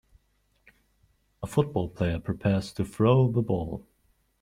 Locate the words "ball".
3.43-3.85